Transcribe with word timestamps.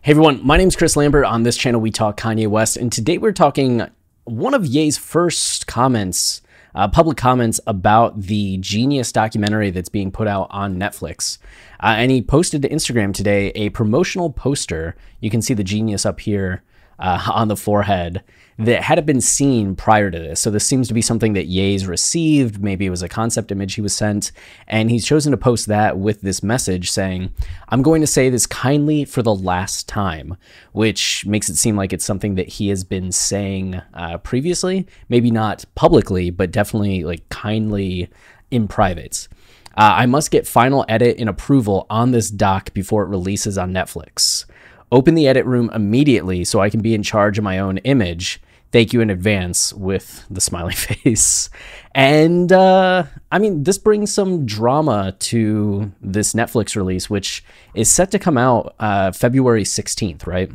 Hey 0.00 0.12
everyone, 0.12 0.46
my 0.46 0.56
name 0.56 0.68
is 0.68 0.76
Chris 0.76 0.94
Lambert. 0.94 1.24
On 1.24 1.42
this 1.42 1.56
channel, 1.56 1.80
we 1.80 1.90
talk 1.90 2.16
Kanye 2.16 2.46
West, 2.46 2.76
and 2.76 2.90
today 2.90 3.18
we're 3.18 3.32
talking 3.32 3.82
one 4.24 4.54
of 4.54 4.64
Ye's 4.64 4.96
first 4.96 5.66
comments, 5.66 6.40
uh, 6.76 6.86
public 6.86 7.16
comments 7.16 7.58
about 7.66 8.18
the 8.20 8.58
Jeen-Yuhs 8.58 9.12
documentary 9.12 9.70
that's 9.70 9.88
being 9.88 10.12
put 10.12 10.28
out 10.28 10.46
on 10.50 10.76
Netflix. 10.78 11.38
Uh, 11.80 11.96
and 11.98 12.12
he 12.12 12.22
posted 12.22 12.62
to 12.62 12.68
Instagram 12.68 13.12
today 13.12 13.48
a 13.56 13.70
promotional 13.70 14.30
poster. 14.30 14.94
You 15.18 15.30
can 15.30 15.42
see 15.42 15.52
the 15.52 15.64
Jeen-Yuhs 15.64 16.06
up 16.06 16.20
here 16.20 16.62
uh, 16.98 17.30
on 17.32 17.48
the 17.48 17.56
forehead 17.56 18.22
that 18.58 18.82
hadn't 18.82 19.06
been 19.06 19.20
seen 19.20 19.76
prior 19.76 20.10
to 20.10 20.18
this. 20.18 20.40
So 20.40 20.50
this 20.50 20.66
seems 20.66 20.88
to 20.88 20.94
be 20.94 21.00
something 21.00 21.34
that 21.34 21.46
Ye's 21.46 21.86
received. 21.86 22.60
Maybe 22.60 22.86
it 22.86 22.90
was 22.90 23.02
a 23.02 23.08
concept 23.08 23.52
image 23.52 23.74
he 23.74 23.80
was 23.80 23.94
sent, 23.94 24.32
and 24.66 24.90
he's 24.90 25.06
chosen 25.06 25.30
to 25.30 25.36
post 25.36 25.66
that 25.66 25.96
with 25.96 26.22
this 26.22 26.42
message 26.42 26.90
saying, 26.90 27.32
"I'm 27.68 27.82
going 27.82 28.00
to 28.00 28.06
say 28.06 28.30
this 28.30 28.46
kindly 28.46 29.04
for 29.04 29.22
the 29.22 29.34
last 29.34 29.88
time," 29.88 30.36
which 30.72 31.24
makes 31.24 31.48
it 31.48 31.56
seem 31.56 31.76
like 31.76 31.92
it's 31.92 32.04
something 32.04 32.34
that 32.34 32.48
he 32.48 32.68
has 32.68 32.82
been 32.82 33.12
saying 33.12 33.80
uh, 33.94 34.18
previously, 34.18 34.86
maybe 35.08 35.30
not 35.30 35.64
publicly, 35.76 36.30
but 36.30 36.50
definitely 36.50 37.04
like 37.04 37.28
kindly 37.28 38.10
in 38.50 38.66
private. 38.66 39.28
Uh, 39.76 39.94
I 39.98 40.06
must 40.06 40.32
get 40.32 40.44
final 40.48 40.84
edit 40.88 41.18
and 41.20 41.28
approval 41.28 41.86
on 41.88 42.10
this 42.10 42.30
doc 42.30 42.74
before 42.74 43.04
it 43.04 43.08
releases 43.08 43.56
on 43.56 43.72
Netflix. 43.72 44.44
Open 44.90 45.14
the 45.14 45.28
edit 45.28 45.44
room 45.44 45.70
immediately 45.74 46.44
so 46.44 46.60
I 46.60 46.70
can 46.70 46.80
be 46.80 46.94
in 46.94 47.02
charge 47.02 47.38
of 47.38 47.44
my 47.44 47.58
own 47.58 47.78
image 47.78 48.40
thank 48.70 48.92
you 48.92 49.00
in 49.00 49.10
advance 49.10 49.72
with 49.72 50.26
the 50.30 50.40
smiley 50.40 50.74
face. 50.74 51.50
And 51.94 52.52
uh, 52.52 53.04
I 53.32 53.38
mean, 53.38 53.64
this 53.64 53.78
brings 53.78 54.12
some 54.12 54.46
drama 54.46 55.16
to 55.18 55.92
this 56.00 56.34
Netflix 56.34 56.76
release, 56.76 57.08
which 57.08 57.44
is 57.74 57.90
set 57.90 58.10
to 58.12 58.18
come 58.18 58.38
out 58.38 58.74
uh, 58.78 59.12
February 59.12 59.64
16th, 59.64 60.26
right? 60.26 60.50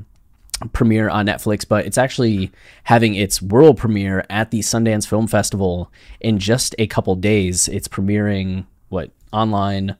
Premiere 0.72 1.10
on 1.10 1.26
Netflix, 1.26 1.68
but 1.68 1.86
it's 1.86 1.98
actually 1.98 2.52
having 2.84 3.16
its 3.16 3.42
world 3.42 3.78
premiere 3.78 4.26
at 4.30 4.52
the 4.52 4.60
Sundance 4.60 5.08
Film 5.08 5.28
Festival 5.28 5.92
in 6.22 6.40
just 6.40 6.74
a 6.78 6.88
couple 6.88 7.16
days. 7.16 7.68
It's 7.68 7.88
premiering, 7.88 8.66
what, 8.88 9.12
online 9.34 9.98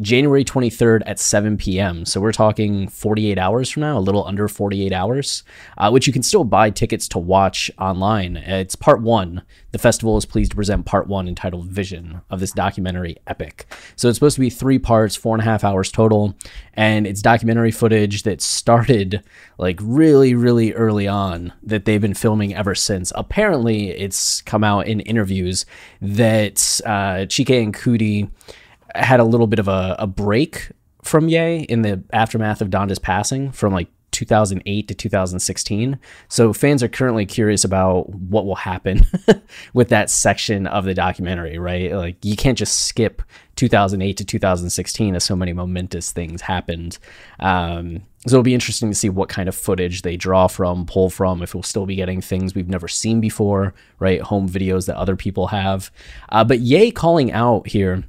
January 0.00 0.44
23rd 0.44 1.02
at 1.04 1.18
7 1.18 1.56
p.m. 1.56 2.04
So 2.04 2.20
we're 2.20 2.32
talking 2.32 2.88
48 2.88 3.38
hours 3.38 3.68
from 3.70 3.80
now, 3.80 3.98
a 3.98 4.00
little 4.00 4.24
under 4.24 4.46
48 4.46 4.92
hours, 4.92 5.42
uh, 5.78 5.90
which 5.90 6.06
you 6.06 6.12
can 6.12 6.22
still 6.22 6.44
buy 6.44 6.70
tickets 6.70 7.08
to 7.08 7.18
watch 7.18 7.70
online. 7.78 8.36
It's 8.36 8.76
part 8.76 9.02
one. 9.02 9.42
The 9.72 9.78
festival 9.78 10.16
is 10.16 10.24
pleased 10.24 10.52
to 10.52 10.56
present 10.56 10.86
part 10.86 11.08
one 11.08 11.28
entitled 11.28 11.66
Vision 11.66 12.20
of 12.30 12.40
this 12.40 12.52
documentary 12.52 13.16
epic. 13.26 13.66
So 13.96 14.08
it's 14.08 14.16
supposed 14.16 14.36
to 14.36 14.40
be 14.40 14.50
three 14.50 14.78
parts, 14.78 15.16
four 15.16 15.34
and 15.34 15.42
a 15.42 15.44
half 15.44 15.64
hours 15.64 15.90
total. 15.90 16.36
And 16.74 17.06
it's 17.06 17.22
documentary 17.22 17.70
footage 17.70 18.22
that 18.22 18.40
started 18.40 19.22
like 19.58 19.78
really, 19.82 20.34
really 20.34 20.72
early 20.72 21.08
on 21.08 21.52
that 21.62 21.84
they've 21.84 22.00
been 22.00 22.14
filming 22.14 22.54
ever 22.54 22.74
since. 22.74 23.12
Apparently, 23.14 23.90
it's 23.90 24.40
come 24.42 24.64
out 24.64 24.86
in 24.86 25.00
interviews 25.00 25.66
that 26.00 26.80
uh, 26.86 27.26
Chike 27.26 27.62
and 27.62 27.74
Coodie 27.74 28.30
had 28.94 29.20
a 29.20 29.24
little 29.24 29.46
bit 29.46 29.58
of 29.58 29.68
a, 29.68 29.96
a 29.98 30.06
break 30.06 30.70
from 31.02 31.28
Ye 31.28 31.60
in 31.60 31.82
the 31.82 32.02
aftermath 32.12 32.60
of 32.60 32.70
Donda's 32.70 32.98
passing 32.98 33.52
from 33.52 33.72
like 33.72 33.88
2008 34.10 34.88
to 34.88 34.94
2016. 34.94 35.98
So 36.28 36.52
fans 36.52 36.82
are 36.82 36.88
currently 36.88 37.26
curious 37.26 37.64
about 37.64 38.08
what 38.10 38.44
will 38.44 38.56
happen 38.56 39.06
with 39.72 39.88
that 39.90 40.10
section 40.10 40.66
of 40.66 40.84
the 40.84 40.94
documentary, 40.94 41.58
right? 41.58 41.92
Like 41.92 42.24
you 42.24 42.36
can't 42.36 42.58
just 42.58 42.84
skip 42.84 43.22
2008 43.56 44.16
to 44.16 44.24
2016 44.24 45.14
as 45.14 45.24
so 45.24 45.36
many 45.36 45.52
momentous 45.52 46.12
things 46.12 46.42
happened. 46.42 46.98
Um, 47.38 48.02
so 48.26 48.34
it'll 48.36 48.42
be 48.42 48.54
interesting 48.54 48.90
to 48.90 48.96
see 48.96 49.08
what 49.08 49.30
kind 49.30 49.48
of 49.48 49.54
footage 49.54 50.02
they 50.02 50.16
draw 50.16 50.46
from, 50.46 50.84
pull 50.84 51.08
from, 51.08 51.42
if 51.42 51.54
we'll 51.54 51.62
still 51.62 51.86
be 51.86 51.96
getting 51.96 52.20
things 52.20 52.54
we've 52.54 52.68
never 52.68 52.88
seen 52.88 53.20
before, 53.20 53.72
right? 53.98 54.20
Home 54.20 54.48
videos 54.48 54.86
that 54.86 54.96
other 54.96 55.16
people 55.16 55.46
have. 55.46 55.90
Uh, 56.28 56.44
but 56.44 56.60
Ye 56.60 56.90
calling 56.90 57.32
out 57.32 57.66
here 57.68 58.04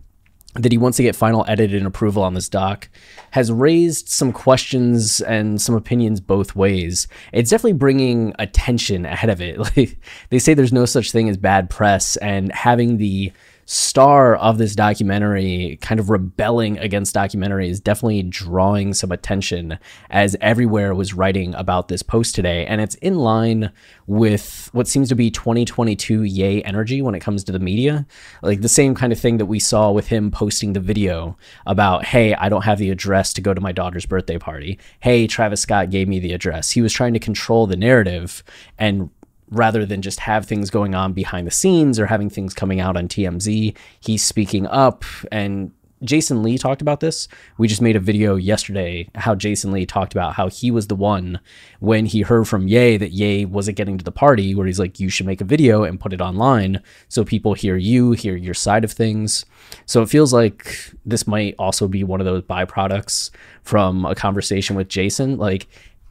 that 0.56 0.72
he 0.72 0.78
wants 0.78 0.98
to 0.98 1.04
get 1.04 1.16
final 1.16 1.46
edited 1.48 1.78
and 1.78 1.88
approval 1.88 2.24
on 2.24 2.34
this 2.34 2.50
doc 2.50 2.90
has 3.32 3.52
raised 3.52 4.10
some 4.10 4.34
questions 4.34 5.22
and 5.22 5.62
some 5.62 5.76
opinions 5.76 6.20
both 6.20 6.56
ways. 6.56 7.08
It's 7.32 7.50
definitely 7.50 7.74
bringing 7.74 8.34
attention 8.38 9.06
ahead 9.06 9.30
of 9.30 9.42
it. 9.42 9.58
Like 9.78 9.98
they 10.30 10.40
say 10.40 10.54
there's 10.54 10.74
no 10.74 10.86
such 10.86 11.12
thing 11.12 11.30
as 11.30 11.38
bad 11.38 11.70
press 11.70 12.18
and 12.18 12.52
having 12.52 12.98
the 12.98 13.32
star 13.66 14.36
of 14.36 14.58
this 14.58 14.76
documentary 14.76 15.78
kind 15.82 16.00
of 16.00 16.10
rebelling 16.10 16.78
against 16.80 17.16
documentaries 17.16 17.82
definitely 17.82 18.24
drawing 18.24 18.94
some 18.94 19.12
attention 19.12 19.78
as 20.10 20.36
everywhere 20.42 20.94
was 20.94 21.14
writing 21.14 21.54
about 21.56 21.88
this 21.88 22.04
post 22.04 22.36
today. 22.36 22.66
And 22.66 22.82
it's 22.82 22.96
in 22.96 23.16
line 23.16 23.72
with 24.08 24.70
what 24.74 24.88
seems 24.88 25.10
to 25.10 25.16
be 25.16 25.32
2022 25.32 26.24
Ye 26.24 26.64
energy 26.64 27.02
when 27.02 27.16
it 27.16 27.20
comes 27.20 27.44
to 27.44 27.52
the 27.52 27.60
media. 27.60 28.06
Like 28.42 28.62
the 28.62 28.70
same 28.70 28.96
kind 28.96 29.14
of 29.14 29.20
thing 29.20 29.38
that 29.38 29.46
we 29.46 29.60
saw 29.60 29.92
with 29.92 30.08
him 30.08 30.32
posting 30.32 30.74
the 30.74 30.80
video 30.80 31.38
about 31.66 32.06
hey 32.06 32.34
I 32.36 32.50
don't 32.50 32.64
have 32.64 32.80
the 32.80 32.90
address 32.90 33.34
to 33.34 33.42
go 33.42 33.54
to 33.54 33.62
my 33.62 33.72
daughter's 33.72 34.06
birthday 34.06 34.38
party. 34.38 34.80
Hey 35.00 35.28
Travis 35.28 35.62
Scott 35.62 35.90
gave 35.90 36.08
me 36.08 36.20
the 36.20 36.34
address. 36.34 36.72
He 36.72 36.82
was 36.82 36.94
trying 36.94 37.14
to 37.14 37.20
control 37.20 37.68
the 37.68 37.78
narrative 37.78 38.44
and 38.78 39.10
rather 39.52 39.86
than 39.86 40.02
just 40.02 40.22
have 40.22 40.46
things 40.46 40.70
going 40.70 40.96
on 40.96 41.14
behind 41.14 41.46
the 41.46 41.52
scenes 41.52 42.00
or 42.00 42.06
having 42.08 42.30
things 42.30 42.54
coming 42.54 42.80
out 42.80 42.98
on 42.98 43.08
TMZ. 43.08 43.76
He's 44.00 44.24
speaking 44.24 44.66
up 44.68 45.04
and 45.32 45.72
Jason 46.04 46.42
Lee 46.42 46.58
talked 46.58 46.82
about 46.82 47.00
this. 47.00 47.28
We 47.58 47.68
just 47.68 47.82
made 47.82 47.96
a 47.96 48.00
video 48.00 48.36
yesterday 48.36 49.10
how 49.14 49.36
Jason 49.36 49.72
Lee 49.72 49.86
talked 49.86 50.14
about 50.14 50.34
how 50.34 50.48
he 50.50 50.72
was 50.72 50.88
the 50.88 50.96
one 50.96 51.40
when 51.80 52.06
he 52.06 52.22
heard 52.22 52.48
from 52.48 52.68
Ye 52.68 52.98
that 52.98 53.12
Ye 53.12 53.46
wasn't 53.46 53.78
getting 53.78 53.98
to 53.98 54.04
the 54.04 54.12
party 54.12 54.56
where 54.56 54.66
he's 54.66 54.80
like 54.80 55.00
you 55.00 55.10
should 55.10 55.28
make 55.28 55.42
a 55.42 55.46
video 55.46 55.84
and 55.84 56.00
put 56.00 56.14
it 56.14 56.22
online 56.22 56.82
so 57.08 57.24
people 57.24 57.54
hear 57.54 57.78
you, 57.78 58.14
hear 58.14 58.36
your 58.36 58.56
side 58.56 58.84
of 58.84 58.92
things. 58.92 59.46
So 59.86 60.02
it 60.02 60.10
feels 60.10 60.34
like 60.34 60.92
this 61.06 61.28
might 61.28 61.56
also 61.60 61.88
be 61.88 62.04
one 62.04 62.20
of 62.20 62.26
those 62.26 62.44
byproducts 62.44 63.30
from 63.62 64.06
a 64.06 64.16
conversation 64.16 64.76
with 64.76 64.88
Jason 64.88 65.38
like 65.38 65.68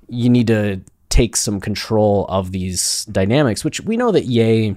you 0.08 0.28
need 0.28 0.46
to 0.48 0.80
take 1.10 1.36
some 1.36 1.60
control 1.60 2.24
of 2.28 2.52
these 2.52 3.04
dynamics, 3.06 3.64
which 3.64 3.80
we 3.82 3.96
know 3.96 4.10
that 4.10 4.24
Ye 4.24 4.76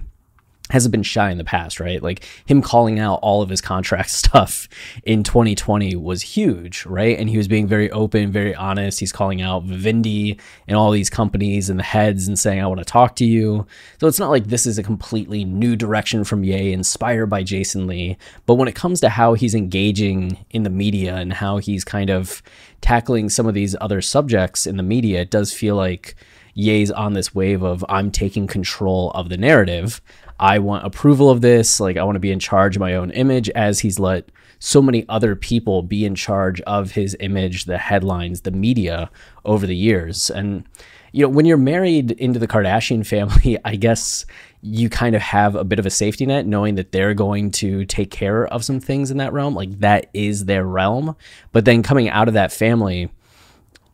hasn't 0.69 0.93
been 0.93 1.03
shy 1.03 1.29
in 1.29 1.37
the 1.37 1.43
past, 1.43 1.79
right? 1.79 2.01
Like 2.01 2.25
him 2.45 2.61
calling 2.61 2.97
out 2.97 3.19
all 3.21 3.41
of 3.41 3.49
his 3.49 3.59
contract 3.59 4.09
stuff 4.23 4.69
in 5.03 5.23
2020 5.23 5.95
was 5.97 6.21
huge, 6.21 6.85
right? 6.85 7.17
And 7.17 7.29
he 7.29 7.37
was 7.37 7.47
being 7.47 7.67
very 7.67 7.91
open, 7.91 8.31
very 8.31 8.55
honest. 8.55 8.99
He's 8.99 9.11
calling 9.11 9.41
out 9.41 9.63
Vivendi 9.63 10.39
and 10.67 10.77
all 10.77 10.91
these 10.91 11.09
companies 11.09 11.69
and 11.69 11.79
the 11.79 11.83
heads 11.83 12.27
and 12.27 12.39
saying, 12.39 12.61
I 12.61 12.67
want 12.67 12.79
to 12.79 12.85
talk 12.85 13.15
to 13.17 13.25
you. 13.25 13.67
So 13.99 14.07
it's 14.07 14.19
not 14.19 14.29
like 14.29 14.47
this 14.47 14.65
is 14.65 14.77
a 14.77 14.83
completely 14.83 15.43
new 15.43 15.75
direction 15.75 16.23
from 16.23 16.43
Ye, 16.43 16.71
inspired 16.71 17.27
by 17.27 17.43
Jason 17.43 17.85
Lee. 17.85 18.17
But 18.45 18.55
when 18.55 18.67
it 18.67 18.75
comes 18.75 19.01
to 19.01 19.09
how 19.09 19.33
he's 19.33 19.55
engaging 19.55 20.45
in 20.51 20.63
the 20.63 20.69
media 20.69 21.15
and 21.17 21.33
how 21.33 21.57
he's 21.57 21.83
kind 21.83 22.09
of 22.09 22.41
tackling 22.79 23.29
some 23.29 23.47
of 23.47 23.53
these 23.53 23.75
other 23.81 24.01
subjects 24.01 24.65
in 24.65 24.77
the 24.77 24.83
media, 24.83 25.21
it 25.21 25.29
does 25.29 25.53
feel 25.53 25.75
like 25.75 26.15
Ye's 26.53 26.91
on 26.91 27.13
this 27.13 27.33
wave 27.33 27.63
of 27.63 27.83
I'm 27.89 28.11
taking 28.11 28.47
control 28.47 29.11
of 29.11 29.29
the 29.29 29.37
narrative. 29.37 30.01
I 30.43 30.59
want 30.59 30.85
approval 30.85 31.29
of 31.29 31.39
this. 31.39 31.79
Like, 31.79 31.95
I 31.95 32.03
want 32.03 32.17
to 32.17 32.19
be 32.19 32.33
in 32.33 32.37
charge 32.39 32.75
of 32.75 32.81
my 32.81 32.95
own 32.95 33.11
image 33.11 33.49
as 33.51 33.79
he's 33.79 33.97
let 33.97 34.29
so 34.59 34.81
many 34.81 35.05
other 35.07 35.37
people 35.37 35.83
be 35.83 36.03
in 36.03 36.15
charge 36.15 36.59
of 36.61 36.91
his 36.91 37.15
image, 37.21 37.63
the 37.63 37.77
headlines, 37.77 38.41
the 38.41 38.51
media 38.51 39.09
over 39.45 39.65
the 39.65 39.75
years. 39.75 40.29
And, 40.29 40.65
you 41.13 41.21
know, 41.21 41.29
when 41.29 41.45
you're 41.45 41.55
married 41.55 42.11
into 42.11 42.39
the 42.39 42.47
Kardashian 42.47 43.05
family, 43.07 43.57
I 43.63 43.77
guess 43.77 44.25
you 44.61 44.89
kind 44.89 45.15
of 45.15 45.21
have 45.21 45.55
a 45.55 45.63
bit 45.63 45.79
of 45.79 45.85
a 45.85 45.89
safety 45.89 46.25
net 46.25 46.45
knowing 46.45 46.75
that 46.75 46.91
they're 46.91 47.13
going 47.13 47.49
to 47.51 47.85
take 47.85 48.11
care 48.11 48.45
of 48.45 48.65
some 48.65 48.81
things 48.81 49.11
in 49.11 49.17
that 49.17 49.31
realm. 49.31 49.55
Like, 49.55 49.79
that 49.79 50.09
is 50.13 50.43
their 50.43 50.65
realm. 50.65 51.15
But 51.53 51.63
then 51.63 51.83
coming 51.83 52.09
out 52.09 52.27
of 52.27 52.33
that 52.33 52.51
family, 52.51 53.09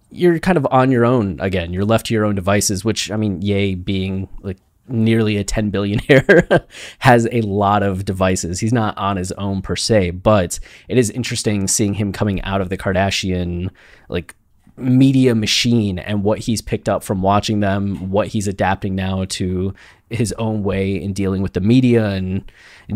you're 0.10 0.40
kind 0.40 0.58
of 0.58 0.66
on 0.72 0.90
your 0.90 1.06
own 1.06 1.40
again. 1.40 1.74
You're 1.74 1.86
left 1.86 2.08
to 2.08 2.16
your 2.16 2.26
own 2.26 2.34
devices, 2.34 2.84
which 2.84 3.12
I 3.12 3.18
mean, 3.18 3.44
Ye, 3.44 3.76
being 3.76 4.28
like 4.42 4.58
nearly 4.90 5.38
a 5.38 5.44
10 5.44 5.70
billionaire 5.70 6.66
has 7.00 7.28
a 7.32 7.42
lot 7.42 7.84
of 7.84 8.06
devices. 8.06 8.60
He's 8.60 8.74
not 8.74 8.98
on 8.98 9.18
his 9.18 9.32
own 9.34 9.62
per 9.62 9.76
se, 9.76 10.12
but 10.12 10.60
it 10.88 10.98
is 10.98 11.10
interesting 11.10 11.68
seeing 11.68 11.94
him 11.94 12.12
coming 12.12 12.42
out 12.44 12.62
of 12.62 12.70
the 12.70 12.78
Kardashian 12.78 13.70
like 14.10 14.36
media 14.80 15.36
machine 15.36 16.00
and 16.00 16.24
what 16.24 16.40
he's 16.40 16.62
picked 16.62 16.90
up 16.90 17.04
from 17.04 17.22
watching 17.22 17.60
them, 17.60 18.10
what 18.10 18.28
he's 18.28 18.48
adapting 18.48 18.96
now 18.96 19.26
to 19.26 19.74
his 20.10 20.34
own 20.34 20.64
way 20.64 20.96
in 20.96 21.14
dealing 21.14 21.42
with 21.42 21.54
the 21.54 21.62
media 21.62 22.10
and, 22.10 22.50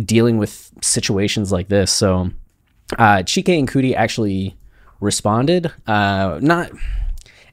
dealing 0.06 0.40
with 0.40 0.72
situations 0.82 1.52
like 1.52 1.68
this. 1.68 1.92
So, 1.92 2.32
uh, 2.98 3.18
Chike 3.18 3.60
and 3.60 3.70
Coodie 3.70 3.96
actually 3.96 4.58
responded. 5.00 5.72
Uh, 5.86 6.40
not 6.42 6.72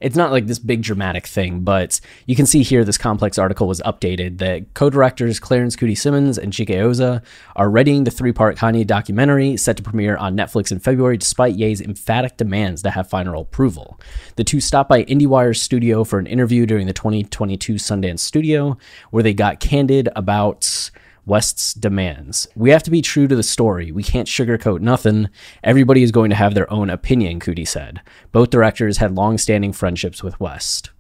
it's 0.00 0.16
not 0.16 0.30
like 0.30 0.46
this 0.46 0.58
big 0.58 0.82
dramatic 0.82 1.26
thing, 1.26 1.60
but 1.60 2.00
you 2.26 2.34
can 2.34 2.46
see 2.46 2.62
here 2.62 2.84
this 2.84 2.98
complex 2.98 3.38
article 3.38 3.68
was 3.68 3.80
updated 3.82 4.38
that 4.38 4.72
co-directors 4.74 5.38
Clarence 5.38 5.76
Coodie 5.76 5.98
Simmons 5.98 6.38
and 6.38 6.52
Chike 6.52 6.74
Ozah 6.74 7.22
are 7.56 7.70
readying 7.70 8.04
the 8.04 8.10
three-part 8.10 8.56
Kanye 8.56 8.86
documentary 8.86 9.56
set 9.56 9.76
to 9.76 9.82
premiere 9.82 10.16
on 10.16 10.36
Netflix 10.36 10.72
in 10.72 10.78
February 10.78 11.18
despite 11.18 11.54
Ye's 11.54 11.80
emphatic 11.80 12.36
demands 12.38 12.82
to 12.82 12.90
have 12.90 13.08
final 13.08 13.42
approval. 13.42 14.00
The 14.36 14.44
two 14.44 14.60
stopped 14.60 14.88
by 14.88 15.04
IndieWire's 15.04 15.60
studio 15.60 16.04
for 16.04 16.18
an 16.18 16.26
interview 16.26 16.64
during 16.64 16.86
the 16.86 16.92
2022 16.92 17.74
Sundance 17.74 18.20
Studio 18.20 18.78
where 19.10 19.22
they 19.22 19.34
got 19.34 19.60
candid 19.60 20.08
about 20.16 20.90
West's 21.30 21.74
demands. 21.74 22.48
We 22.56 22.70
have 22.70 22.82
to 22.82 22.90
be 22.90 23.02
true 23.02 23.28
to 23.28 23.36
the 23.36 23.44
story. 23.44 23.92
We 23.92 24.02
can't 24.02 24.26
sugarcoat 24.26 24.80
nothing. 24.80 25.28
Everybody 25.62 26.02
is 26.02 26.10
going 26.10 26.30
to 26.30 26.36
have 26.36 26.54
their 26.54 26.70
own 26.72 26.90
opinion, 26.90 27.38
Coodie 27.38 27.68
said. 27.68 28.00
Both 28.32 28.50
directors 28.50 28.96
had 28.96 29.14
long 29.14 29.38
standing 29.38 29.72
friendships 29.72 30.24
with 30.24 30.40
West. 30.40 30.90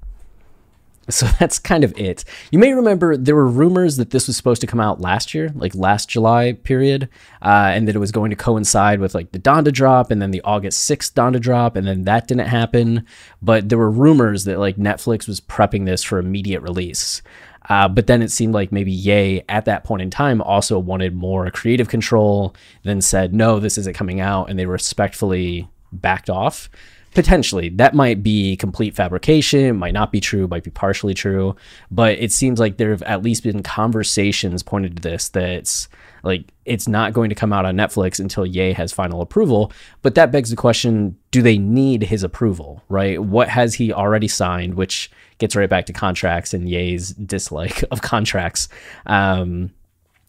So 1.08 1.26
that's 1.40 1.58
kind 1.58 1.82
of 1.82 1.92
it. 1.98 2.24
You 2.52 2.60
may 2.60 2.72
remember 2.72 3.16
there 3.16 3.34
were 3.34 3.48
rumors 3.48 3.96
that 3.96 4.10
this 4.10 4.28
was 4.28 4.36
supposed 4.36 4.60
to 4.60 4.68
come 4.68 4.78
out 4.78 5.00
last 5.00 5.34
year, 5.34 5.50
like 5.56 5.74
last 5.74 6.08
July 6.08 6.52
period, 6.52 7.08
uh, 7.42 7.72
and 7.74 7.88
that 7.88 7.96
it 7.96 8.00
was 8.00 8.12
going 8.12 8.30
to 8.30 8.36
coincide 8.36 9.00
with 9.00 9.16
like 9.16 9.32
the 9.32 9.40
Donda 9.40 9.72
drop 9.72 10.12
and 10.12 10.22
then 10.22 10.30
the 10.30 10.42
August 10.42 10.88
6th 10.88 11.12
Donda 11.12 11.40
drop, 11.40 11.74
and 11.74 11.88
then 11.88 12.04
that 12.04 12.28
didn't 12.28 12.46
happen. 12.46 13.04
But 13.42 13.68
there 13.68 13.78
were 13.78 13.90
rumors 13.90 14.44
that 14.44 14.60
like 14.60 14.76
Netflix 14.76 15.26
was 15.26 15.40
prepping 15.40 15.86
this 15.86 16.04
for 16.04 16.18
immediate 16.18 16.60
release. 16.60 17.20
Uh, 17.68 17.88
but 17.88 18.06
then 18.06 18.22
it 18.22 18.30
seemed 18.30 18.54
like 18.54 18.72
maybe 18.72 18.90
Ye 18.90 19.42
at 19.48 19.66
that 19.66 19.84
point 19.84 20.02
in 20.02 20.10
time 20.10 20.40
also 20.40 20.78
wanted 20.78 21.14
more 21.14 21.50
creative 21.50 21.88
control, 21.88 22.54
then 22.82 23.00
said, 23.00 23.34
no, 23.34 23.60
this 23.60 23.78
isn't 23.78 23.94
coming 23.94 24.20
out. 24.20 24.48
And 24.48 24.58
they 24.58 24.66
respectfully 24.66 25.68
backed 25.92 26.30
off. 26.30 26.70
Potentially, 27.14 27.70
that 27.70 27.94
might 27.94 28.22
be 28.22 28.56
complete 28.56 28.94
fabrication, 28.94 29.76
might 29.76 29.94
not 29.94 30.12
be 30.12 30.20
true, 30.20 30.46
might 30.46 30.64
be 30.64 30.70
partially 30.70 31.14
true. 31.14 31.56
But 31.90 32.18
it 32.18 32.32
seems 32.32 32.60
like 32.60 32.76
there 32.76 32.90
have 32.90 33.02
at 33.02 33.22
least 33.22 33.42
been 33.42 33.62
conversations 33.62 34.62
pointed 34.62 34.96
to 34.96 35.02
this 35.02 35.28
that's 35.28 35.88
like 36.22 36.52
it's 36.64 36.86
not 36.86 37.12
going 37.12 37.30
to 37.30 37.34
come 37.34 37.52
out 37.52 37.64
on 37.64 37.76
Netflix 37.76 38.20
until 38.20 38.46
Ye 38.46 38.72
has 38.74 38.92
final 38.92 39.22
approval. 39.22 39.72
But 40.02 40.14
that 40.14 40.30
begs 40.30 40.50
the 40.50 40.56
question 40.56 41.16
do 41.30 41.42
they 41.42 41.58
need 41.58 42.02
his 42.02 42.22
approval, 42.22 42.82
right? 42.88 43.20
What 43.20 43.48
has 43.48 43.74
he 43.74 43.92
already 43.92 44.28
signed, 44.28 44.74
which 44.74 45.10
gets 45.40 45.56
right 45.56 45.68
back 45.68 45.86
to 45.86 45.92
contracts 45.92 46.54
and 46.54 46.68
Ye's 46.68 47.08
dislike 47.10 47.82
of 47.90 48.02
contracts. 48.02 48.68
Um, 49.06 49.72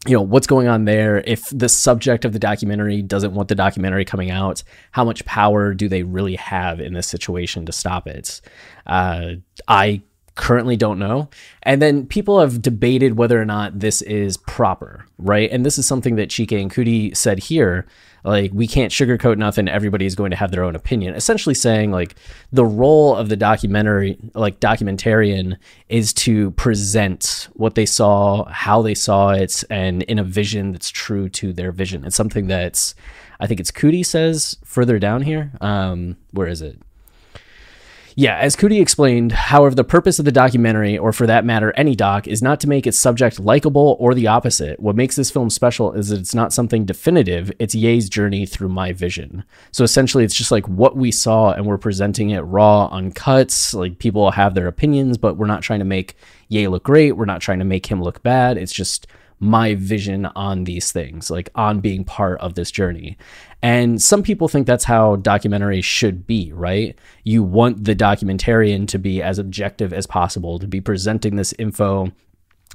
you 0.07 0.13
know 0.13 0.21
what's 0.21 0.47
going 0.47 0.67
on 0.67 0.85
there 0.85 1.17
if 1.27 1.49
the 1.51 1.69
subject 1.69 2.25
of 2.25 2.33
the 2.33 2.39
documentary 2.39 3.01
doesn't 3.01 3.33
want 3.33 3.49
the 3.49 3.55
documentary 3.55 4.03
coming 4.03 4.31
out 4.31 4.63
how 4.91 5.03
much 5.03 5.23
power 5.25 5.73
do 5.73 5.87
they 5.87 6.01
really 6.01 6.35
have 6.35 6.79
in 6.79 6.93
this 6.93 7.07
situation 7.07 7.65
to 7.65 7.71
stop 7.71 8.07
it? 8.07 8.41
Uh, 8.87 9.33
i 9.67 10.01
currently 10.41 10.75
don't 10.75 10.99
know. 10.99 11.29
And 11.63 11.81
then 11.81 12.05
people 12.05 12.39
have 12.39 12.61
debated 12.61 13.17
whether 13.17 13.39
or 13.39 13.45
not 13.45 13.79
this 13.79 14.01
is 14.01 14.35
proper 14.35 15.05
right? 15.21 15.49
And 15.51 15.65
this 15.65 15.77
is 15.77 15.85
something 15.85 16.15
that 16.15 16.29
chike 16.29 16.59
and 16.59 16.71
coodie 16.71 17.15
said 17.15 17.39
here 17.39 17.85
like 18.23 18.51
we 18.53 18.67
can't 18.67 18.91
sugarcoat 18.91 19.37
nothing. 19.37 19.67
Everybody 19.67 20.05
is 20.05 20.15
going 20.15 20.31
to 20.31 20.37
have 20.37 20.51
their 20.51 20.63
own 20.63 20.75
opinion. 20.75 21.15
Essentially 21.15 21.55
saying 21.55 21.91
like 21.91 22.15
the 22.51 22.65
role 22.65 23.15
of 23.15 23.29
the 23.29 23.37
documentary 23.37 24.17
like 24.33 24.59
documentarian 24.59 25.57
is 25.89 26.13
to 26.13 26.51
present 26.51 27.47
what 27.53 27.75
they 27.75 27.85
saw 27.85 28.45
how 28.45 28.81
they 28.81 28.95
saw 28.95 29.31
it 29.31 29.63
and 29.69 30.03
in 30.03 30.19
a 30.19 30.23
vision 30.23 30.71
that's 30.71 30.89
true 30.89 31.29
to 31.29 31.53
their 31.53 31.71
vision. 31.71 32.05
It's 32.05 32.15
something 32.15 32.47
that's 32.47 32.95
i 33.39 33.47
think 33.47 33.59
it's 33.59 33.71
coodie 33.71 34.05
says 34.05 34.57
further 34.63 34.99
down 34.99 35.21
here. 35.21 35.51
Um 35.61 36.17
where 36.31 36.47
is 36.47 36.61
it 36.61 36.79
yeah, 38.15 38.37
as 38.37 38.55
Coodie 38.55 38.81
explained, 38.81 39.31
however, 39.31 39.75
the 39.75 39.83
purpose 39.83 40.19
of 40.19 40.25
the 40.25 40.31
documentary, 40.31 40.97
or 40.97 41.13
for 41.13 41.27
that 41.27 41.45
matter, 41.45 41.73
any 41.77 41.95
doc, 41.95 42.27
is 42.27 42.41
not 42.41 42.59
to 42.61 42.69
make 42.69 42.85
its 42.85 42.97
subject 42.97 43.39
likable 43.39 43.97
or 43.99 44.13
the 44.13 44.27
opposite. 44.27 44.79
What 44.79 44.95
makes 44.95 45.15
this 45.15 45.31
film 45.31 45.49
special 45.49 45.93
is 45.93 46.09
that 46.09 46.19
it's 46.19 46.35
not 46.35 46.53
something 46.53 46.85
definitive, 46.85 47.51
it's 47.59 47.75
Ye's 47.75 48.09
journey 48.09 48.45
through 48.45 48.69
my 48.69 48.93
vision. 48.93 49.43
So 49.71 49.83
essentially, 49.83 50.23
it's 50.23 50.35
just 50.35 50.51
like 50.51 50.67
what 50.67 50.95
we 50.95 51.11
saw, 51.11 51.51
and 51.51 51.65
we're 51.65 51.77
presenting 51.77 52.31
it 52.31 52.41
raw, 52.41 52.87
uncut. 52.87 53.71
Like 53.73 53.99
people 53.99 54.31
have 54.31 54.53
their 54.53 54.67
opinions, 54.67 55.17
but 55.17 55.37
we're 55.37 55.47
not 55.47 55.61
trying 55.61 55.79
to 55.79 55.85
make 55.85 56.15
Ye 56.49 56.67
look 56.67 56.83
great. 56.83 57.13
We're 57.13 57.25
not 57.25 57.41
trying 57.41 57.59
to 57.59 57.65
make 57.65 57.85
him 57.85 58.03
look 58.03 58.21
bad. 58.23 58.57
It's 58.57 58.73
just 58.73 59.07
my 59.41 59.73
vision 59.73 60.27
on 60.27 60.65
these 60.65 60.91
things, 60.91 61.31
like 61.31 61.49
on 61.55 61.79
being 61.79 62.03
part 62.03 62.39
of 62.41 62.53
this 62.53 62.69
journey. 62.69 63.17
And 63.63 64.01
some 64.01 64.23
people 64.23 64.47
think 64.47 64.65
that's 64.65 64.85
how 64.85 65.17
documentaries 65.17 65.83
should 65.83 66.25
be, 66.25 66.51
right? 66.51 66.97
You 67.23 67.43
want 67.43 67.83
the 67.83 67.95
documentarian 67.95 68.87
to 68.87 68.97
be 68.97 69.21
as 69.21 69.37
objective 69.37 69.93
as 69.93 70.07
possible, 70.07 70.57
to 70.57 70.67
be 70.67 70.81
presenting 70.81 71.35
this 71.35 71.53
info 71.59 72.11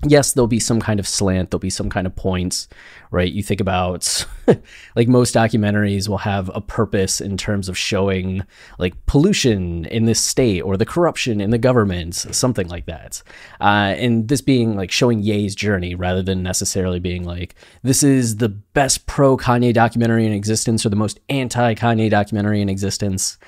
yes, 0.04 0.32
there'll 0.32 0.46
be 0.46 0.60
some 0.60 0.80
kind 0.80 1.00
of 1.00 1.08
slant, 1.08 1.50
there'll 1.50 1.60
be 1.60 1.70
some 1.70 1.88
kind 1.88 2.06
of 2.06 2.14
points, 2.14 2.68
right? 3.10 3.32
You 3.32 3.42
think 3.42 3.60
about 3.60 4.26
like 4.96 5.08
most 5.08 5.34
documentaries 5.34 6.08
will 6.08 6.18
have 6.18 6.50
a 6.54 6.60
purpose 6.60 7.20
in 7.20 7.36
terms 7.36 7.68
of 7.68 7.78
showing 7.78 8.42
like 8.78 8.94
pollution 9.06 9.86
in 9.86 10.04
this 10.04 10.20
state 10.20 10.60
or 10.60 10.76
the 10.76 10.84
corruption 10.84 11.40
in 11.40 11.50
the 11.50 11.58
government, 11.58 12.14
something 12.14 12.68
like 12.68 12.86
that. 12.86 13.22
Uh, 13.60 13.94
and 13.96 14.28
this 14.28 14.40
being 14.42 14.76
like 14.76 14.90
showing 14.90 15.22
Ye's 15.22 15.54
journey 15.54 15.94
rather 15.94 16.22
than 16.22 16.42
necessarily 16.42 17.00
being 17.00 17.24
like, 17.24 17.54
this 17.82 18.02
is 18.02 18.36
the 18.36 18.50
best 18.50 19.06
pro 19.06 19.36
Kanye 19.36 19.72
documentary 19.72 20.26
in 20.26 20.32
existence 20.32 20.84
or 20.84 20.90
the 20.90 20.96
most 20.96 21.20
anti 21.28 21.74
Kanye 21.74 22.10
documentary 22.10 22.60
in 22.60 22.68
existence. 22.68 23.38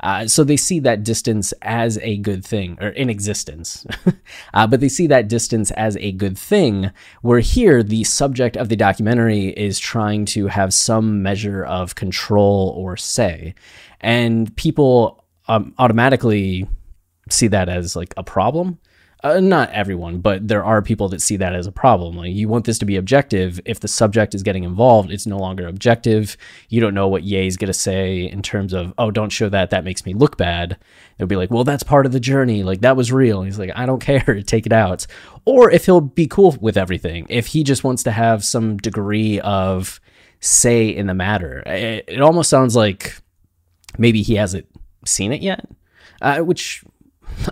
Uh, 0.00 0.26
so 0.26 0.44
they 0.44 0.56
see 0.56 0.80
that 0.80 1.04
distance 1.04 1.52
as 1.62 1.98
a 1.98 2.16
good 2.18 2.44
thing, 2.44 2.78
or 2.80 2.88
in 2.88 3.10
existence. 3.10 3.86
uh, 4.54 4.66
but 4.66 4.80
they 4.80 4.88
see 4.88 5.06
that 5.06 5.28
distance 5.28 5.70
as 5.72 5.96
a 5.98 6.12
good 6.12 6.38
thing, 6.38 6.90
where 7.22 7.40
here 7.40 7.82
the 7.82 8.04
subject 8.04 8.56
of 8.56 8.68
the 8.68 8.76
documentary 8.76 9.48
is 9.48 9.78
trying 9.78 10.24
to 10.24 10.46
have 10.46 10.72
some 10.72 11.22
measure 11.22 11.64
of 11.64 11.94
control 11.94 12.74
or 12.76 12.96
say. 12.96 13.54
And 14.00 14.54
people 14.56 15.24
um, 15.48 15.74
automatically 15.78 16.66
see 17.28 17.48
that 17.48 17.68
as 17.68 17.94
like 17.94 18.14
a 18.16 18.24
problem 18.24 18.78
uh, 19.22 19.40
not 19.40 19.70
everyone, 19.70 20.20
but 20.20 20.46
there 20.46 20.64
are 20.64 20.80
people 20.80 21.08
that 21.08 21.20
see 21.20 21.36
that 21.36 21.54
as 21.54 21.66
a 21.66 21.72
problem. 21.72 22.16
Like 22.16 22.32
you 22.32 22.48
want 22.48 22.64
this 22.64 22.78
to 22.78 22.84
be 22.84 22.96
objective. 22.96 23.60
If 23.64 23.80
the 23.80 23.88
subject 23.88 24.34
is 24.34 24.42
getting 24.42 24.64
involved, 24.64 25.10
it's 25.10 25.26
no 25.26 25.38
longer 25.38 25.66
objective. 25.66 26.36
You 26.68 26.80
don't 26.80 26.94
know 26.94 27.08
what 27.08 27.24
Ye's 27.24 27.56
gonna 27.56 27.72
say 27.72 28.24
in 28.24 28.42
terms 28.42 28.72
of, 28.72 28.94
oh, 28.98 29.10
don't 29.10 29.30
show 29.30 29.48
that. 29.48 29.70
That 29.70 29.84
makes 29.84 30.06
me 30.06 30.14
look 30.14 30.36
bad. 30.36 30.78
It'll 31.18 31.28
be 31.28 31.36
like, 31.36 31.50
well, 31.50 31.64
that's 31.64 31.82
part 31.82 32.06
of 32.06 32.12
the 32.12 32.20
journey. 32.20 32.62
Like 32.62 32.80
that 32.80 32.96
was 32.96 33.12
real. 33.12 33.40
And 33.40 33.46
he's 33.46 33.58
like, 33.58 33.72
I 33.74 33.86
don't 33.86 34.00
care. 34.02 34.42
Take 34.42 34.66
it 34.66 34.72
out. 34.72 35.06
Or 35.44 35.70
if 35.70 35.86
he'll 35.86 36.00
be 36.00 36.26
cool 36.26 36.56
with 36.60 36.76
everything. 36.76 37.26
If 37.28 37.48
he 37.48 37.64
just 37.64 37.84
wants 37.84 38.02
to 38.04 38.10
have 38.10 38.44
some 38.44 38.76
degree 38.76 39.40
of 39.40 40.00
say 40.40 40.88
in 40.88 41.06
the 41.06 41.14
matter. 41.14 41.62
It, 41.66 42.04
it 42.08 42.20
almost 42.20 42.50
sounds 42.50 42.74
like 42.74 43.16
maybe 43.98 44.22
he 44.22 44.34
hasn't 44.34 44.66
seen 45.04 45.32
it 45.32 45.42
yet. 45.42 45.66
Uh, 46.22 46.38
which 46.38 46.84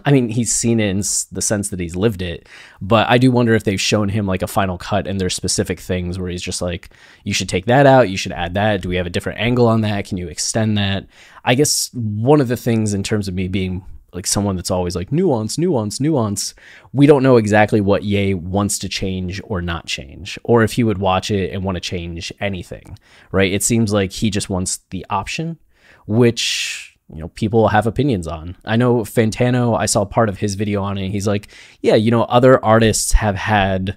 I 0.04 0.12
mean, 0.12 0.28
he's 0.28 0.52
seen 0.52 0.80
it 0.80 0.90
in 0.90 0.98
the 0.98 1.42
sense 1.42 1.70
that 1.70 1.80
he's 1.80 1.96
lived 1.96 2.22
it, 2.22 2.48
but 2.80 3.08
I 3.08 3.18
do 3.18 3.30
wonder 3.30 3.54
if 3.54 3.64
they've 3.64 3.80
shown 3.80 4.08
him 4.08 4.26
like 4.26 4.42
a 4.42 4.46
final 4.46 4.78
cut 4.78 5.06
and 5.06 5.20
there's 5.20 5.34
specific 5.34 5.80
things 5.80 6.18
where 6.18 6.30
he's 6.30 6.42
just 6.42 6.60
like, 6.60 6.90
you 7.24 7.32
should 7.32 7.48
take 7.48 7.66
that 7.66 7.86
out, 7.86 8.10
you 8.10 8.16
should 8.16 8.32
add 8.32 8.54
that. 8.54 8.82
Do 8.82 8.88
we 8.88 8.96
have 8.96 9.06
a 9.06 9.10
different 9.10 9.40
angle 9.40 9.66
on 9.66 9.80
that? 9.82 10.06
Can 10.06 10.18
you 10.18 10.28
extend 10.28 10.76
that? 10.78 11.06
I 11.44 11.54
guess 11.54 11.90
one 11.94 12.40
of 12.40 12.48
the 12.48 12.56
things 12.56 12.94
in 12.94 13.02
terms 13.02 13.28
of 13.28 13.34
me 13.34 13.48
being 13.48 13.84
like 14.12 14.26
someone 14.26 14.56
that's 14.56 14.70
always 14.70 14.96
like 14.96 15.12
nuance, 15.12 15.58
nuance, 15.58 16.00
nuance, 16.00 16.54
we 16.92 17.06
don't 17.06 17.22
know 17.22 17.36
exactly 17.36 17.80
what 17.80 18.04
Ye 18.04 18.34
wants 18.34 18.78
to 18.80 18.88
change 18.88 19.40
or 19.44 19.60
not 19.60 19.86
change, 19.86 20.38
or 20.44 20.62
if 20.62 20.72
he 20.72 20.84
would 20.84 20.98
watch 20.98 21.30
it 21.30 21.52
and 21.52 21.62
want 21.62 21.76
to 21.76 21.80
change 21.80 22.32
anything, 22.40 22.98
right? 23.32 23.52
It 23.52 23.62
seems 23.62 23.92
like 23.92 24.12
he 24.12 24.30
just 24.30 24.48
wants 24.48 24.78
the 24.90 25.04
option, 25.10 25.58
which 26.06 26.87
you 27.12 27.20
know 27.20 27.28
people 27.28 27.68
have 27.68 27.86
opinions 27.86 28.26
on. 28.26 28.56
I 28.64 28.76
know 28.76 28.98
Fantano, 29.00 29.78
I 29.78 29.86
saw 29.86 30.04
part 30.04 30.28
of 30.28 30.38
his 30.38 30.54
video 30.54 30.82
on 30.82 30.98
it. 30.98 31.10
He's 31.10 31.26
like, 31.26 31.48
yeah, 31.80 31.94
you 31.94 32.10
know, 32.10 32.24
other 32.24 32.62
artists 32.64 33.12
have 33.12 33.36
had 33.36 33.96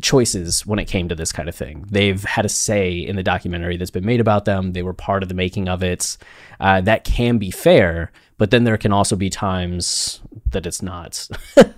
choices 0.00 0.66
when 0.66 0.78
it 0.78 0.86
came 0.86 1.08
to 1.08 1.14
this 1.14 1.32
kind 1.32 1.48
of 1.48 1.54
thing. 1.54 1.84
They've 1.90 2.22
had 2.22 2.44
a 2.44 2.48
say 2.48 2.98
in 2.98 3.16
the 3.16 3.22
documentary 3.22 3.76
that's 3.76 3.90
been 3.90 4.06
made 4.06 4.20
about 4.20 4.44
them. 4.44 4.72
They 4.72 4.82
were 4.82 4.94
part 4.94 5.22
of 5.22 5.28
the 5.28 5.34
making 5.34 5.68
of 5.68 5.82
it. 5.82 6.16
Uh, 6.60 6.80
that 6.82 7.04
can 7.04 7.38
be 7.38 7.50
fair, 7.50 8.12
but 8.36 8.50
then 8.50 8.64
there 8.64 8.78
can 8.78 8.92
also 8.92 9.16
be 9.16 9.30
times 9.30 10.20
that 10.50 10.66
it's 10.66 10.82
not 10.82 11.28
that 11.54 11.74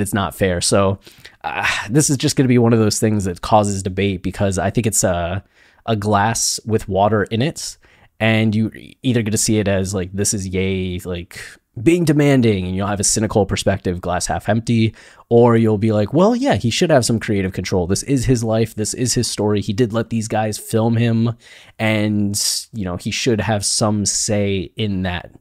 it's 0.00 0.14
not 0.14 0.34
fair. 0.34 0.60
So 0.60 0.98
uh, 1.42 1.66
this 1.90 2.10
is 2.10 2.16
just 2.16 2.36
going 2.36 2.44
to 2.44 2.48
be 2.48 2.58
one 2.58 2.72
of 2.72 2.78
those 2.78 2.98
things 2.98 3.24
that 3.24 3.42
causes 3.42 3.82
debate 3.82 4.22
because 4.22 4.58
I 4.58 4.70
think 4.70 4.86
it's 4.86 5.04
a 5.04 5.44
a 5.86 5.96
glass 5.96 6.58
with 6.64 6.88
water 6.88 7.24
in 7.24 7.42
it 7.42 7.76
and 8.20 8.54
you 8.54 8.70
either 9.02 9.22
get 9.22 9.32
to 9.32 9.38
see 9.38 9.58
it 9.58 9.68
as 9.68 9.94
like 9.94 10.12
this 10.12 10.34
is 10.34 10.46
Ye 10.46 11.00
like 11.04 11.40
being 11.82 12.04
demanding 12.04 12.66
and 12.66 12.76
you'll 12.76 12.86
have 12.86 13.00
a 13.00 13.04
cynical 13.04 13.46
perspective 13.46 14.00
glass 14.00 14.26
half 14.26 14.48
empty 14.48 14.94
or 15.28 15.56
you'll 15.56 15.78
be 15.78 15.92
like 15.92 16.12
well 16.12 16.36
yeah 16.36 16.54
he 16.54 16.70
should 16.70 16.90
have 16.90 17.04
some 17.04 17.18
creative 17.18 17.52
control. 17.52 17.86
This 17.86 18.04
is 18.04 18.26
his 18.26 18.44
life. 18.44 18.74
This 18.74 18.94
is 18.94 19.14
his 19.14 19.28
story. 19.28 19.60
He 19.60 19.72
did 19.72 19.92
let 19.92 20.10
these 20.10 20.28
guys 20.28 20.58
film 20.58 20.96
him 20.96 21.36
and 21.78 22.40
you 22.72 22.84
know 22.84 22.96
he 22.96 23.10
should 23.10 23.40
have 23.40 23.64
some 23.64 24.06
say 24.06 24.72
in 24.76 25.02
that 25.02 25.32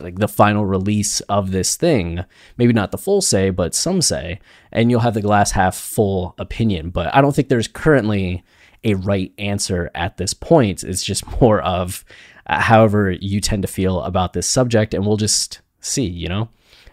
like 0.00 0.18
the 0.18 0.28
final 0.28 0.66
release 0.66 1.20
of 1.22 1.50
this 1.50 1.76
thing. 1.76 2.24
Maybe 2.58 2.72
not 2.72 2.90
the 2.90 2.98
full 2.98 3.22
say 3.22 3.48
but 3.48 3.74
some 3.74 4.02
say. 4.02 4.40
And 4.70 4.90
you'll 4.90 5.00
have 5.00 5.14
the 5.14 5.22
glass 5.22 5.52
half 5.52 5.76
full 5.76 6.34
opinion. 6.38 6.90
But 6.90 7.14
i 7.14 7.22
don't 7.22 7.34
think 7.34 7.48
there's 7.48 7.68
currently 7.68 8.44
a 8.84 8.94
right 8.94 9.32
answer 9.38 9.90
at 9.94 10.16
this 10.16 10.34
point 10.34 10.82
it's 10.82 11.04
just 11.04 11.40
more 11.40 11.60
of 11.62 12.04
uh, 12.46 12.60
however 12.60 13.10
you 13.12 13.40
tend 13.40 13.62
to 13.62 13.68
feel 13.68 14.02
about 14.02 14.32
this 14.32 14.46
subject, 14.46 14.94
and 14.94 15.06
we'll 15.06 15.16
just 15.16 15.60
see, 15.80 16.06
you 16.06 16.28
know? 16.28 16.48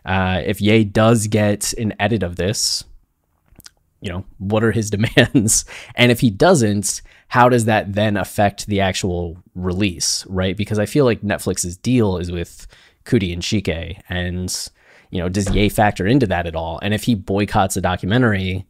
Uh, 0.05 0.41
if 0.46 0.62
Ye 0.62 0.84
does 0.84 1.27
get 1.27 1.74
an 1.74 1.93
edit 2.00 2.24
of 2.24 2.36
this, 2.36 2.84
you 4.01 4.12
know, 4.12 4.25
what 4.38 4.63
are 4.63 4.72
his 4.72 4.89
demands? 4.91 5.65
And 5.96 6.12
if 6.12 6.19
he 6.19 6.29
doesn't, 6.29 7.01
how 7.29 7.50
does 7.50 7.65
that 7.65 7.93
then 7.93 8.15
affect 8.17 8.67
the 8.67 8.79
actual 8.79 9.38
release, 9.55 10.25
right? 10.27 10.55
Because 10.55 10.79
I 10.79 10.86
feel 10.86 11.05
like 11.05 11.22
Netflix's 11.22 11.77
deal 11.77 12.17
is 12.17 12.31
with 12.31 12.67
Coodie 13.05 13.34
and 13.34 13.41
Chike, 13.41 14.01
and 14.08 14.69
you 15.10 15.19
know, 15.19 15.29
does 15.29 15.50
Ye 15.53 15.69
factor 15.69 16.05
into 16.05 16.27
that 16.27 16.46
at 16.46 16.55
all? 16.55 16.79
And 16.81 16.93
if 16.93 17.03
he 17.03 17.15
boycotts 17.15 17.75
a 17.75 17.81
documentary, 17.81 18.67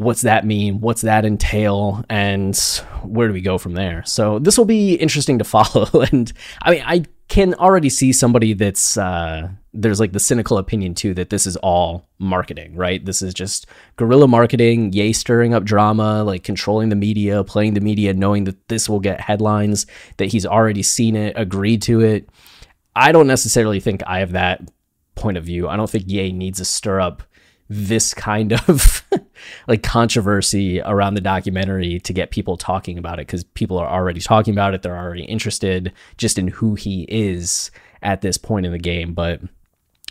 what's 0.00 0.22
that 0.22 0.46
mean? 0.46 0.80
What's 0.80 1.02
that 1.02 1.26
entail? 1.26 2.02
And 2.08 2.56
where 3.02 3.28
do 3.28 3.34
we 3.34 3.42
go 3.42 3.58
from 3.58 3.74
there? 3.74 4.02
So 4.06 4.38
this 4.38 4.56
will 4.56 4.64
be 4.64 4.94
interesting 4.94 5.38
to 5.38 5.44
follow. 5.56 5.88
and 6.10 6.32
I 6.62 6.70
mean, 6.70 6.82
I 6.86 7.04
can 7.28 7.52
already 7.54 7.90
see 7.90 8.12
somebody 8.12 8.54
that's 8.54 8.96
uh, 8.96 9.50
there's 9.74 10.00
like 10.00 10.12
the 10.12 10.18
cynical 10.18 10.56
opinion 10.56 10.94
too 10.94 11.12
that 11.14 11.28
this 11.28 11.46
is 11.46 11.56
all 11.58 12.08
marketing, 12.18 12.74
right? 12.76 13.04
This 13.04 13.20
is 13.20 13.34
just 13.34 13.66
guerrilla 13.96 14.26
marketing, 14.26 14.94
Ye, 14.94 15.12
stirring 15.12 15.52
up 15.52 15.64
drama, 15.64 16.24
like 16.24 16.44
controlling 16.44 16.88
the 16.88 16.96
media, 16.96 17.44
playing 17.44 17.74
the 17.74 17.80
media, 17.80 18.14
knowing 18.14 18.44
that 18.44 18.68
this 18.68 18.88
will 18.88 19.00
get 19.00 19.20
headlines, 19.20 19.86
that 20.16 20.26
he's 20.26 20.46
already 20.46 20.82
seen 20.82 21.14
it, 21.14 21.34
agreed 21.36 21.82
to 21.82 22.00
it. 22.00 22.28
I 22.96 23.12
don't 23.12 23.26
necessarily 23.26 23.80
think 23.80 24.02
I 24.06 24.20
have 24.20 24.32
that 24.32 24.62
point 25.14 25.36
of 25.36 25.44
view. 25.44 25.68
I 25.68 25.76
don't 25.76 25.90
think 25.90 26.04
Ye 26.06 26.32
needs 26.32 26.58
to 26.58 26.64
stir 26.64 27.00
up 27.00 27.22
this 27.72 28.12
kind 28.12 28.52
of 28.52 29.08
like 29.68 29.84
controversy 29.84 30.80
around 30.82 31.14
the 31.14 31.20
documentary 31.20 32.00
to 32.00 32.12
get 32.12 32.32
people 32.32 32.56
talking 32.56 32.98
about 32.98 33.20
it 33.20 33.28
because 33.28 33.44
people 33.44 33.78
are 33.78 33.88
already 33.88 34.20
talking 34.20 34.52
about 34.52 34.74
it. 34.74 34.82
They're 34.82 34.98
already 34.98 35.24
interested 35.24 35.92
just 36.18 36.36
in 36.36 36.48
who 36.48 36.74
he 36.74 37.06
is 37.08 37.70
at 38.02 38.22
this 38.22 38.36
point 38.36 38.66
in 38.66 38.72
the 38.72 38.78
game. 38.78 39.14
But 39.14 39.40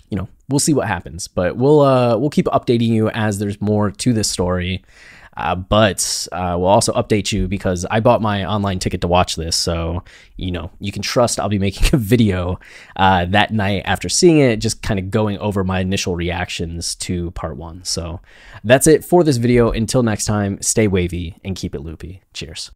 you 0.10 0.18
know, 0.18 0.30
we'll 0.48 0.60
see 0.60 0.74
what 0.74 0.88
happens. 0.88 1.28
But 1.28 1.58
we'll 1.58 1.82
uh, 1.82 2.18
we'll 2.18 2.30
keep 2.30 2.46
updating 2.46 2.88
you 2.88 3.10
as 3.10 3.40
there's 3.40 3.62
more 3.62 3.92
to 3.92 4.14
this 4.14 4.30
story. 4.32 4.82
Uh, 5.40 5.56
but 5.56 6.28
uh, 6.34 6.56
we'll 6.60 6.68
also 6.68 6.92
update 6.94 7.32
you 7.32 7.48
because 7.48 7.86
I 7.90 8.02
bought 8.02 8.22
my 8.22 8.44
online 8.44 8.80
ticket 8.80 9.00
to 9.02 9.08
watch 9.08 9.38
this. 9.38 9.56
So, 9.56 10.04
you 10.36 10.52
know, 10.52 10.70
you 10.80 10.92
can 10.92 11.02
trust 11.02 11.40
I'll 11.40 11.48
be 11.48 11.60
making 11.60 11.90
a 11.94 11.98
video 11.98 12.60
uh, 12.98 13.26
that 13.26 13.52
night 13.52 13.84
after 13.86 14.10
seeing 14.10 14.40
it, 14.40 14.58
just 14.58 14.82
kind 14.82 15.00
of 15.00 15.10
going 15.10 15.38
over 15.38 15.64
my 15.64 15.80
initial 15.80 16.16
reactions 16.16 16.94
to 16.96 17.32
part 17.32 17.56
one. 17.56 17.86
So 17.86 18.20
that's 18.66 18.86
it 18.86 19.06
for 19.06 19.24
this 19.24 19.38
video. 19.38 19.72
Until 19.72 20.04
next 20.04 20.26
time, 20.26 20.62
stay 20.62 20.88
wavy 20.88 21.40
and 21.46 21.56
keep 21.56 21.74
it 21.74 21.80
loopy. 21.82 22.22
Cheers. 22.34 22.72